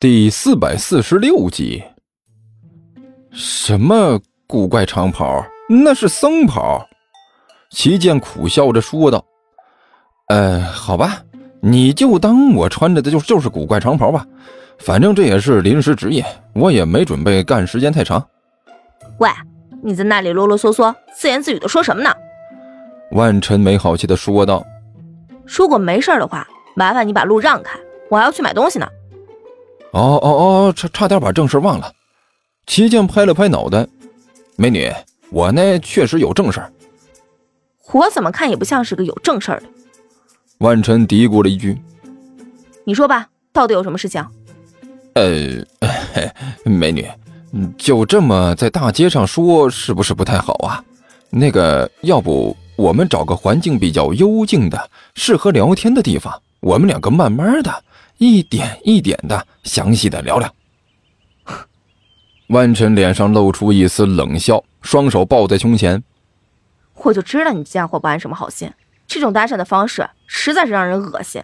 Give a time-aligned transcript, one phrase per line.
[0.00, 1.82] 第四百四十六集，
[3.32, 5.44] 什么古怪长袍？
[5.68, 6.86] 那是僧袍。
[7.72, 9.24] 齐剑苦笑着说道
[10.30, 11.20] ：“呃，好吧，
[11.60, 14.24] 你就当我穿着的就是就是古怪长袍吧。
[14.78, 16.24] 反正这也是临时职业，
[16.54, 18.24] 我也没准备干时间太长。”
[19.18, 19.28] 喂，
[19.82, 22.14] 你在那里啰啰嗦嗦、自言自语的说什么呢？
[23.10, 24.64] 万晨没好气的说道
[25.44, 26.46] ：“如果没事的话，
[26.76, 27.76] 麻烦你把路让开，
[28.08, 28.86] 我还要去买东西呢。”
[29.98, 31.92] 哦哦哦，差差点把正事忘了。
[32.66, 33.86] 齐静拍了拍脑袋，
[34.56, 34.92] 美女，
[35.30, 36.62] 我呢确实有正事。
[37.92, 39.62] 我怎么看也不像是个有正事的。
[40.58, 41.76] 万晨嘀咕了一句
[42.84, 44.24] ：“你说吧，到底有什么事情？”
[45.14, 45.64] 呃，
[46.64, 47.08] 美女，
[47.76, 50.84] 就这么在大街上说是不是不太好啊？
[51.30, 57.84] 那个，要不我们找个环境比较幽静的、适合聊天的地方，我们两个慢慢的。
[58.18, 60.54] 一点一点的详细的聊聊。
[62.48, 66.02] 万晨脸上露出一丝冷笑，双手抱在胸前。
[66.94, 68.72] 我就知道你家伙不安什么好心，
[69.06, 71.42] 这种搭讪的方式实在是让人恶心。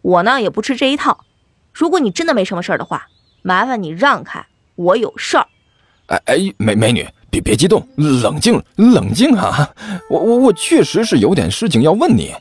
[0.00, 1.24] 我呢也不吃这一套。
[1.72, 3.08] 如果你真的没什么事儿的话，
[3.42, 5.46] 麻烦你让开，我有事儿。
[6.06, 9.74] 哎哎，美美女，别别激动，冷静冷静啊！
[10.08, 12.32] 我我我确实是有点事情要问你。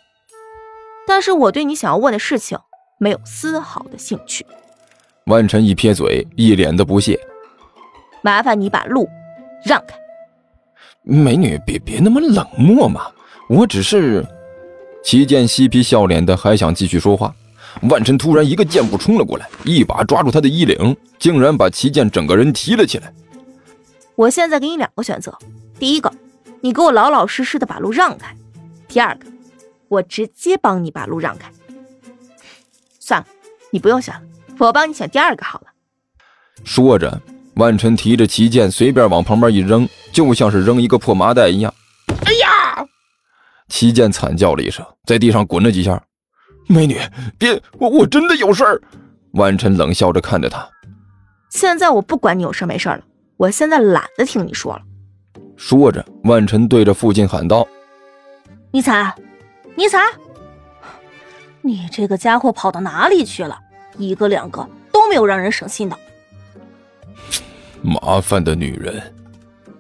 [1.08, 2.58] 但是我对你想要问的事情。
[3.04, 4.46] 没有丝毫的兴趣。
[5.26, 7.20] 万晨一撇嘴，一脸的不屑。
[8.22, 9.10] 麻烦你把路
[9.66, 9.94] 让开。
[11.02, 13.08] 美女，别别那么冷漠嘛！
[13.50, 14.26] 我只是……
[15.04, 17.36] 齐剑嬉皮笑脸的，还想继续说话。
[17.90, 23.14] 万晨突然一个箭步冲了过来，一把抓住他的衣领，竟然把齐剑整个人提了起来。
[24.16, 25.38] 我现在给你两个选择：
[25.78, 26.10] 第一个，
[26.62, 28.30] 你给我老老实实的把路让开；
[28.88, 29.26] 第二个，
[29.90, 31.52] 我直接帮你把路让开。
[33.06, 33.28] 算了，
[33.70, 34.22] 你不用选了，
[34.60, 35.68] 我帮你选第二个好了。
[36.64, 37.22] 说着，
[37.56, 41.74] 万晨提着旗剑，随便往旁边一扔，就像是扔一个破麻袋一样。
[42.26, 42.86] 哎呀！
[43.68, 46.02] 旗剑惨叫了一声，在地上滚了几下。
[46.70, 46.98] 美女，
[47.38, 48.82] 别，我我真的有事儿。
[49.32, 50.66] 万晨冷笑着看着他。
[51.50, 53.02] 现在我不管你有事没事了，
[53.36, 54.82] 我现在懒得听你说了。
[55.58, 57.68] 说着，万晨对着附近喊道
[58.72, 59.14] ：“尼采，
[59.76, 60.00] 尼采。”
[61.66, 63.58] 你这个家伙跑到哪里去了？
[63.98, 65.98] 一个两个都没有让人省心的。
[67.82, 69.02] 麻烦的女人，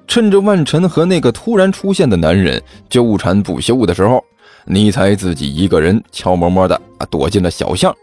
[0.07, 4.23] 趁着万晨和那个突然出现的男人纠缠不休的时候，
[4.65, 7.93] 尼才自己一个人悄摸摸的躲进了小巷。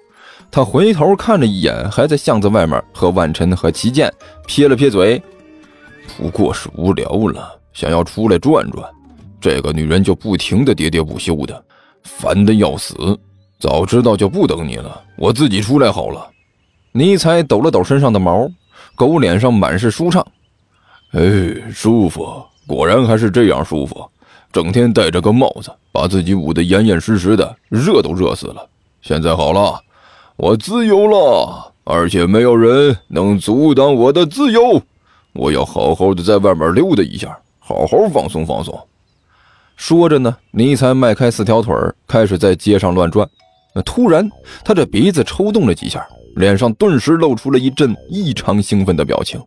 [0.51, 4.13] 他回头看了一眼还在巷子外面和万晨和齐剑，
[4.47, 5.23] 撇了撇嘴，
[6.19, 8.85] 不过是无聊了，想要出来转转。
[9.41, 11.65] 这个女人就不停的喋喋不休的，
[12.03, 12.95] 烦的要死。
[13.61, 16.27] 早知道就不等你了，我自己出来好了。
[16.93, 18.51] 尼采抖了抖身上的毛，
[18.97, 20.27] 狗脸上满是舒畅。
[21.13, 21.21] 哎，
[21.71, 24.11] 舒服，果然还是这样舒服。
[24.51, 28.67] 整天戴着个帽子，把自己捂得严严实实的，热都热死了。
[29.03, 29.81] 现在好了，
[30.37, 34.83] 我自由了，而且没有人能阻挡我的自由。
[35.35, 38.77] 我要好好的在外面溜达一下，好好放松放松。
[39.77, 41.75] 说着呢，尼采迈开四条腿
[42.09, 43.29] 开始在街上乱转。
[43.75, 44.29] 那突然，
[44.65, 49.41] 他这鼻子抽动了几下，脸上顿时露出了一阵异常兴奋的表情。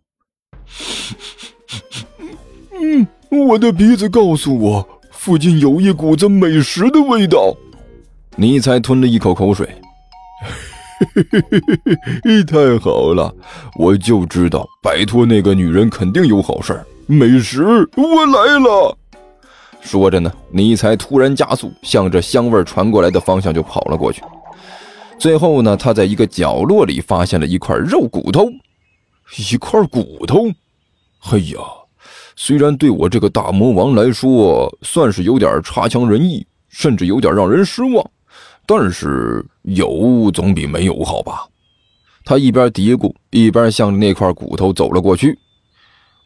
[2.81, 3.07] 嗯，
[3.47, 7.55] 我的鼻子告诉我，附近有一股子美食的味道。
[8.35, 9.67] 尼才吞了一口口水。
[12.47, 13.33] 太好了！
[13.77, 17.61] 我就知道摆脱那个女人肯定有好事美食，
[17.97, 18.97] 我来了。
[19.83, 24.23] 说着呢，尼才突然加速，向着香味传过来的方向就跑了过去。
[25.19, 28.47] 最后呢，他在一个角落里发现了一块肉骨头，
[29.51, 30.47] 一块骨头。
[31.29, 31.59] 哎呀，
[32.35, 38.09] 虽然对我这个大魔王来说算是有点差强人意，甚至有点让人失望，
[38.65, 41.45] 但是有总比没有好吧？
[42.25, 45.37] 他一边嘀咕，一边向着那块骨头走了过去。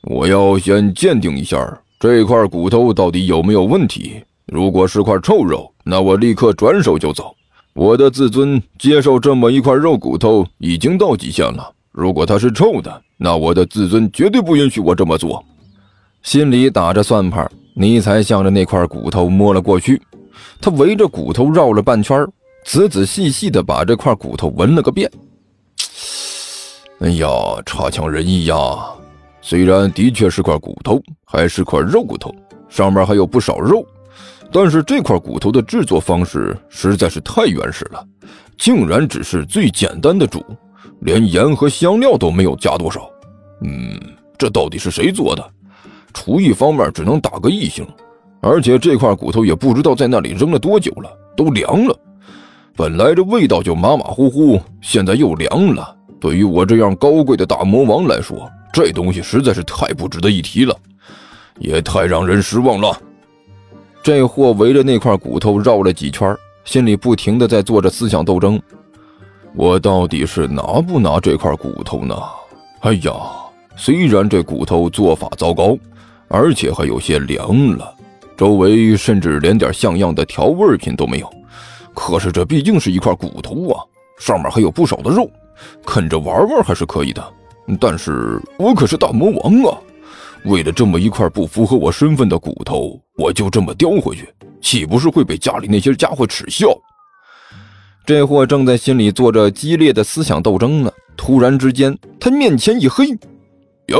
[0.04, 1.82] 我要先鉴定一下。
[2.00, 4.22] 这块骨头到底有没有问题？
[4.46, 7.36] 如果是块臭肉，那我立刻转手就走。
[7.74, 11.74] 我的自尊接受这么一块肉骨头已经到极限了。
[11.92, 15.44] 如果它是臭的，那我的自尊绝对不允许我这么做。
[16.22, 20.00] 心里打着算盘，尼才向着那块骨头摸了过去。
[20.62, 22.28] 他围着骨头绕了半圈，
[22.64, 25.12] 仔仔细细地把这块骨头闻了个遍。
[27.00, 27.28] 哎呀，
[27.66, 28.56] 差强人意呀！
[29.50, 32.36] 虽然的确是块骨头，还是块肉骨头，
[32.68, 33.82] 上面还有不少肉，
[34.52, 38.06] 但是这块骨头的制作方式实在是太原始了，
[38.58, 40.44] 竟然只是最简单的煮，
[41.00, 43.10] 连盐和香料都没有加多少。
[43.62, 43.98] 嗯，
[44.38, 45.50] 这到底是谁做的？
[46.14, 47.88] 厨艺方面只能打个一星。
[48.42, 51.98] 而且这块骨头也不知道在那里扔了多久了，都凉了。
[52.76, 55.96] 本来这味道就马马虎虎，现在又凉了。
[56.20, 58.46] 对于我这样高贵的大魔王来说，
[58.78, 60.78] 这东西实在是太不值得一提了，
[61.58, 62.96] 也太让人失望了。
[64.04, 68.62] 这货围着那块骨头绕了几圈，心里不停的在做着思想斗争：
[69.56, 72.16] 我到底是拿不拿这块骨头呢？
[72.82, 73.12] 哎呀，
[73.76, 75.76] 虽然这骨头做法糟糕，
[76.28, 77.96] 而且还有些凉了。
[78.38, 81.28] 周围甚至连点像样的调味品都没有，
[81.96, 83.82] 可是这毕竟是一块骨头啊，
[84.20, 85.28] 上面还有不少的肉，
[85.84, 87.34] 啃着玩玩还是可以的。
[87.80, 89.78] 但是我可是大魔王啊，
[90.46, 94.28] 为了这么一块不符合我身份的骨头，我就这么叼回去，
[94.62, 96.68] 岂不是会被家里那些家伙耻笑？
[98.06, 103.08] 这货正在心里做着激烈的思想斗争呢，突然之间，他面前一黑，
[103.88, 103.98] 呀，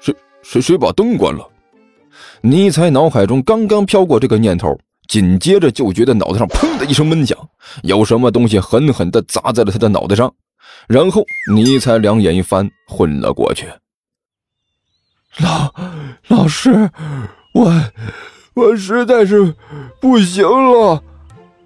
[0.00, 1.48] 谁谁谁把灯关了？
[2.42, 4.78] 尼采脑海中刚刚飘过这个念头，
[5.08, 7.38] 紧接着就觉得脑袋上砰的一声闷响，
[7.84, 10.30] 有什么东西狠狠地砸在了他的脑袋上，
[10.86, 11.24] 然后
[11.54, 13.66] 尼才两眼一翻，昏了过去。
[15.38, 15.72] 老
[16.28, 16.90] 老师，
[17.54, 17.72] 我
[18.54, 19.54] 我实在是
[20.00, 21.02] 不行了。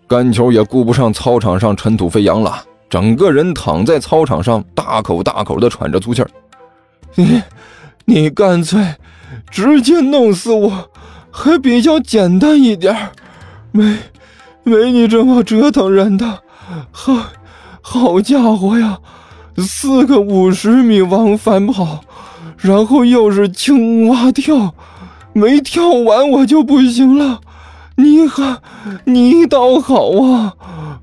[0.07, 6.31] 甘球也顾不上操场上尘土飞扬了，整个人躺在操场上，大口大口的喘着粗气儿。
[7.15, 7.43] 你
[8.05, 8.95] 你干脆。
[9.51, 10.91] 直接弄死我，
[11.31, 13.11] 还比较简单一点
[13.71, 13.97] 没，
[14.63, 16.43] 没你这么折腾人的。
[16.91, 17.15] 好，
[17.83, 18.99] 好家伙呀，
[19.59, 22.01] 四个五十米往返跑，
[22.57, 24.73] 然后又是青蛙跳，
[25.33, 27.41] 没跳完我就不行了。
[27.97, 28.63] 你还，
[29.05, 30.55] 你倒好啊，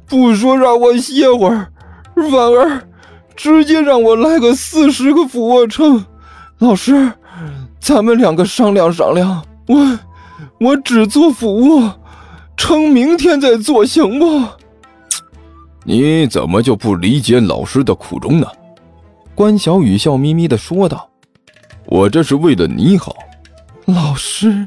[0.08, 1.72] 不说让我歇会儿，
[2.32, 2.88] 反而
[3.36, 6.06] 直接让我来个四十个俯卧撑，
[6.58, 7.14] 老师。
[7.80, 10.00] 咱们两个商量商量，我
[10.60, 12.00] 我只做俯卧
[12.58, 14.44] 撑，明天再做行不？
[15.84, 18.48] 你怎么就不理解老师的苦衷呢？
[19.34, 21.10] 关小雨笑眯眯的说道
[21.88, 23.16] ：“我这是为了你好。”
[23.86, 24.66] 老师，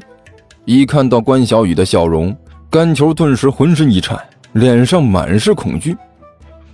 [0.65, 2.35] 一看到关小雨的笑容，
[2.69, 4.19] 甘球顿时浑身一颤，
[4.53, 5.95] 脸上满是恐惧。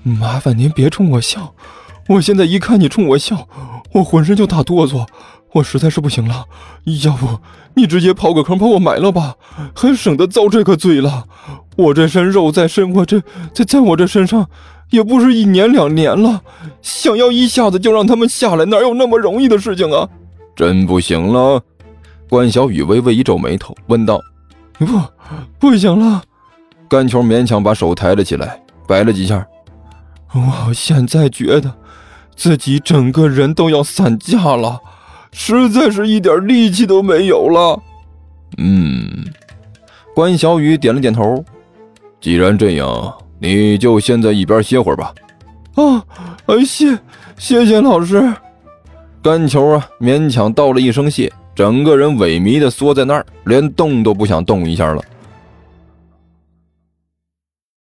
[0.02, 1.54] 麻烦您别冲我笑，
[2.08, 3.48] 我现在一看你冲我笑，
[3.92, 5.06] 我浑身就打哆嗦。
[5.54, 6.46] 我实在是不行了，
[7.04, 7.40] 要不
[7.74, 9.36] 你直接刨个坑把我埋了吧，
[9.76, 11.26] 还省得遭这个罪了。
[11.76, 13.22] 我这身肉在身，我这
[13.54, 14.48] 在在我这身上
[14.90, 16.42] 也不是一年两年了，
[16.82, 20.08] 想要一下子就让他们下来，哪有那么容易的事情啊？
[20.56, 21.62] 真不行了。
[22.30, 24.22] 关小雨微微一皱眉头，问道
[24.78, 24.86] ：“不，
[25.58, 26.22] 不行了。”
[26.88, 29.48] 甘球勉强把手抬了起来，摆了几下。
[30.34, 31.74] 我现在觉得
[32.36, 34.80] 自己整个人都要散架了。
[35.32, 37.82] 实在是一点力气都没有了。
[38.58, 39.26] 嗯，
[40.14, 41.44] 关小雨点了点头。
[42.20, 45.14] 既然这样，你就先在一边歇会儿吧。
[45.76, 46.04] 啊，
[46.48, 46.98] 哎谢
[47.38, 48.22] 谢谢老师。
[49.22, 55.02] 甘球啊，勉强道了一声谢，整个人萎靡的缩在那儿，连动都不想动一下了。